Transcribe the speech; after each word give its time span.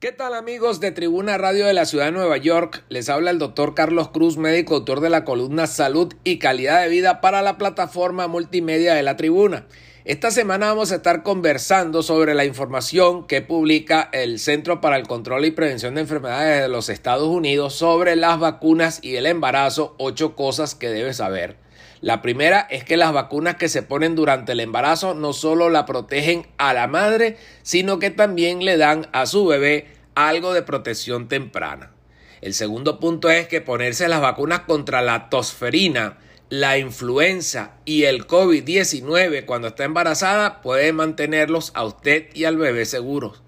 ¿Qué 0.00 0.12
tal 0.12 0.34
amigos 0.34 0.78
de 0.78 0.92
Tribuna 0.92 1.38
Radio 1.38 1.66
de 1.66 1.74
la 1.74 1.84
Ciudad 1.84 2.04
de 2.04 2.12
Nueva 2.12 2.36
York? 2.36 2.84
Les 2.88 3.08
habla 3.08 3.32
el 3.32 3.40
doctor 3.40 3.74
Carlos 3.74 4.10
Cruz, 4.10 4.36
médico 4.36 4.76
autor 4.76 5.00
de 5.00 5.10
la 5.10 5.24
columna 5.24 5.66
Salud 5.66 6.14
y 6.22 6.38
Calidad 6.38 6.82
de 6.82 6.88
Vida 6.88 7.20
para 7.20 7.42
la 7.42 7.58
plataforma 7.58 8.28
multimedia 8.28 8.94
de 8.94 9.02
la 9.02 9.16
Tribuna. 9.16 9.66
Esta 10.04 10.30
semana 10.30 10.68
vamos 10.68 10.92
a 10.92 10.94
estar 10.94 11.24
conversando 11.24 12.04
sobre 12.04 12.34
la 12.34 12.44
información 12.44 13.26
que 13.26 13.42
publica 13.42 14.08
el 14.12 14.38
Centro 14.38 14.80
para 14.80 14.96
el 14.98 15.08
Control 15.08 15.44
y 15.44 15.50
Prevención 15.50 15.96
de 15.96 16.02
Enfermedades 16.02 16.62
de 16.62 16.68
los 16.68 16.90
Estados 16.90 17.26
Unidos 17.26 17.74
sobre 17.74 18.14
las 18.14 18.38
vacunas 18.38 19.00
y 19.02 19.16
el 19.16 19.26
embarazo, 19.26 19.96
ocho 19.98 20.36
cosas 20.36 20.76
que 20.76 20.90
debes 20.90 21.16
saber. 21.16 21.56
La 22.00 22.22
primera 22.22 22.66
es 22.70 22.84
que 22.84 22.96
las 22.96 23.12
vacunas 23.12 23.56
que 23.56 23.68
se 23.68 23.82
ponen 23.82 24.14
durante 24.14 24.52
el 24.52 24.60
embarazo 24.60 25.14
no 25.14 25.32
solo 25.32 25.68
la 25.68 25.86
protegen 25.86 26.46
a 26.56 26.72
la 26.72 26.86
madre, 26.86 27.36
sino 27.62 27.98
que 27.98 28.10
también 28.10 28.64
le 28.64 28.76
dan 28.76 29.08
a 29.12 29.26
su 29.26 29.46
bebé 29.46 29.88
algo 30.14 30.52
de 30.52 30.62
protección 30.62 31.28
temprana. 31.28 31.92
El 32.40 32.54
segundo 32.54 33.00
punto 33.00 33.30
es 33.30 33.48
que 33.48 33.60
ponerse 33.60 34.08
las 34.08 34.20
vacunas 34.20 34.60
contra 34.60 35.02
la 35.02 35.28
tosferina, 35.28 36.18
la 36.50 36.78
influenza 36.78 37.72
y 37.84 38.04
el 38.04 38.26
COVID-19 38.26 39.44
cuando 39.44 39.68
está 39.68 39.84
embarazada 39.84 40.62
puede 40.62 40.92
mantenerlos 40.92 41.72
a 41.74 41.84
usted 41.84 42.26
y 42.34 42.44
al 42.44 42.56
bebé 42.56 42.86
seguros. 42.86 43.42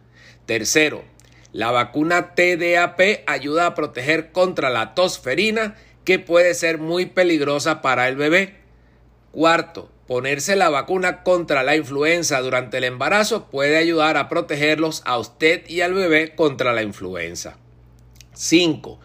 Tercero, 0.46 1.04
la 1.52 1.70
vacuna 1.70 2.34
TDAP 2.34 3.00
ayuda 3.26 3.66
a 3.66 3.74
proteger 3.74 4.32
contra 4.32 4.70
la 4.70 4.94
tosferina 4.94 5.76
que 6.10 6.18
puede 6.18 6.54
ser 6.54 6.78
muy 6.78 7.06
peligrosa 7.06 7.82
para 7.82 8.08
el 8.08 8.16
bebé. 8.16 8.56
Cuarto, 9.30 9.92
ponerse 10.08 10.56
la 10.56 10.68
vacuna 10.68 11.22
contra 11.22 11.62
la 11.62 11.76
influenza 11.76 12.40
durante 12.40 12.78
el 12.78 12.82
embarazo 12.82 13.48
puede 13.48 13.76
ayudar 13.76 14.16
a 14.16 14.28
protegerlos 14.28 15.02
a 15.06 15.18
usted 15.18 15.62
y 15.68 15.82
al 15.82 15.94
bebé 15.94 16.34
contra 16.34 16.72
la 16.72 16.82
influenza. 16.82 17.58
5. 18.34 18.98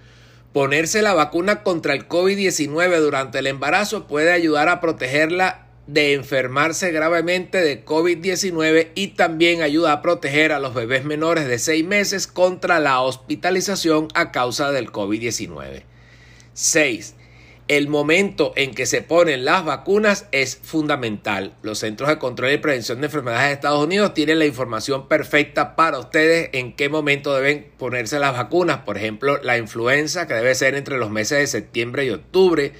Ponerse 0.51 1.03
la 1.03 1.13
vacuna 1.13 1.61
contra 1.61 1.93
el 1.93 2.07
COVID-19 2.07 2.97
durante 2.97 3.37
el 3.37 3.45
embarazo 3.45 4.07
puede 4.07 4.31
ayudar 4.31 4.67
a 4.67 4.81
protegerla 4.81 5.67
de 5.85 6.13
enfermarse 6.13 6.91
gravemente 6.91 7.59
de 7.59 7.85
COVID-19 7.85 8.93
y 8.95 9.09
también 9.09 9.61
ayuda 9.61 9.91
a 9.91 10.01
proteger 10.01 10.51
a 10.51 10.59
los 10.59 10.73
bebés 10.73 11.05
menores 11.05 11.47
de 11.47 11.59
6 11.59 11.85
meses 11.85 12.25
contra 12.25 12.79
la 12.79 12.99
hospitalización 13.01 14.07
a 14.15 14.31
causa 14.31 14.71
del 14.71 14.91
COVID-19. 14.91 15.83
6. 16.55 17.15
El 17.67 17.87
momento 17.87 18.53
en 18.55 18.75
que 18.75 18.85
se 18.85 19.01
ponen 19.01 19.43
las 19.43 19.65
vacunas 19.65 20.27
es 20.31 20.55
fundamental. 20.61 21.55
Los 21.63 21.79
Centros 21.79 22.09
de 22.09 22.19
Control 22.19 22.51
y 22.51 22.57
Prevención 22.57 23.01
de 23.01 23.07
Enfermedades 23.07 23.47
de 23.47 23.53
Estados 23.53 23.83
Unidos 23.83 24.13
tienen 24.13 24.39
la 24.39 24.45
información 24.45 25.07
perfecta 25.07 25.75
para 25.75 25.99
ustedes 25.99 26.49
en 26.53 26.73
qué 26.73 26.89
momento 26.89 27.33
deben 27.33 27.67
ponerse 27.77 28.19
las 28.19 28.33
vacunas. 28.33 28.81
Por 28.85 28.97
ejemplo, 28.97 29.41
la 29.41 29.57
influenza, 29.57 30.27
que 30.27 30.35
debe 30.35 30.53
ser 30.53 30.75
entre 30.75 30.97
los 30.97 31.09
meses 31.09 31.39
de 31.39 31.47
septiembre 31.47 32.05
y 32.05 32.11
octubre. 32.11 32.73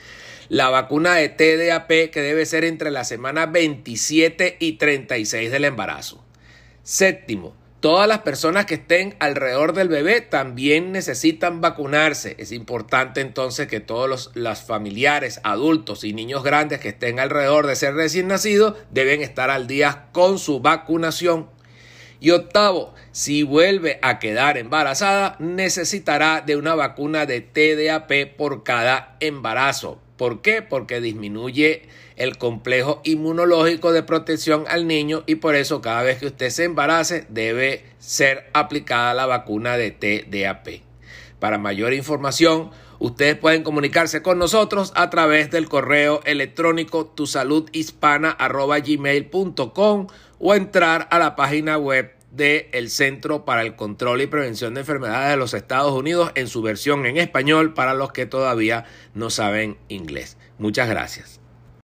La 0.49 0.69
vacuna 0.69 1.15
de 1.15 1.29
TDAP, 1.29 2.11
que 2.11 2.21
debe 2.21 2.45
ser 2.45 2.63
entre 2.63 2.91
la 2.91 3.03
semana 3.03 3.47
27 3.47 4.57
y 4.59 4.73
36 4.73 5.51
del 5.51 5.65
embarazo. 5.65 6.23
Séptimo, 6.83 7.55
Todas 7.85 8.07
las 8.07 8.21
personas 8.21 8.65
que 8.65 8.73
estén 8.73 9.15
alrededor 9.19 9.73
del 9.73 9.89
bebé 9.89 10.19
también 10.21 10.91
necesitan 10.91 11.61
vacunarse. 11.61 12.35
Es 12.39 12.51
importante 12.51 13.21
entonces 13.21 13.67
que 13.67 13.79
todos 13.79 14.31
los, 14.33 14.63
familiares, 14.63 15.39
adultos 15.43 16.03
y 16.03 16.11
niños 16.11 16.43
grandes 16.43 16.79
que 16.79 16.89
estén 16.89 17.19
alrededor 17.19 17.67
de 17.67 17.75
ser 17.75 17.93
recién 17.93 18.27
nacido 18.27 18.75
deben 18.89 19.21
estar 19.21 19.51
al 19.51 19.67
día 19.67 20.07
con 20.13 20.39
su 20.39 20.61
vacunación. 20.61 21.47
Y 22.19 22.31
octavo, 22.31 22.95
si 23.11 23.43
vuelve 23.43 23.99
a 24.01 24.17
quedar 24.17 24.57
embarazada, 24.57 25.35
necesitará 25.37 26.41
de 26.41 26.55
una 26.55 26.73
vacuna 26.73 27.27
de 27.27 27.41
TDAP 27.41 28.35
por 28.35 28.63
cada 28.63 29.15
embarazo. 29.19 30.01
¿Por 30.17 30.41
qué? 30.41 30.61
Porque 30.61 30.99
disminuye 31.01 31.89
el 32.15 32.37
complejo 32.37 33.01
inmunológico 33.03 33.91
de 33.91 34.03
protección 34.03 34.63
al 34.69 34.87
niño 34.87 35.23
y 35.25 35.35
por 35.35 35.55
eso 35.55 35.81
cada 35.81 36.03
vez 36.03 36.19
que 36.19 36.27
usted 36.27 36.49
se 36.49 36.63
embarace 36.63 37.25
debe 37.29 37.83
ser 37.99 38.49
aplicada 38.53 39.13
la 39.13 39.25
vacuna 39.25 39.75
de 39.75 39.91
TDAP. 39.91 40.85
Para 41.39 41.57
mayor 41.57 41.93
información, 41.93 42.71
ustedes 42.99 43.35
pueden 43.35 43.63
comunicarse 43.63 44.21
con 44.21 44.39
nosotros 44.39 44.93
a 44.95 45.09
través 45.09 45.51
del 45.51 45.67
correo 45.67 46.21
electrónico 46.23 47.07
tusaludhispana.gmail.com 47.07 50.07
o 50.39 50.55
entrar 50.55 51.09
a 51.11 51.19
la 51.19 51.35
página 51.35 51.77
web 51.77 52.14
del 52.35 52.89
Centro 52.89 53.45
para 53.45 53.61
el 53.61 53.75
Control 53.75 54.21
y 54.21 54.27
Prevención 54.27 54.73
de 54.73 54.81
Enfermedades 54.81 55.31
de 55.31 55.37
los 55.37 55.53
Estados 55.53 55.93
Unidos 55.93 56.31
en 56.35 56.47
su 56.47 56.61
versión 56.61 57.05
en 57.05 57.17
español 57.17 57.73
para 57.73 57.93
los 57.93 58.11
que 58.11 58.25
todavía 58.25 58.85
no 59.13 59.29
saben 59.29 59.77
inglés. 59.87 60.37
Muchas 60.57 60.89
gracias. 60.89 61.44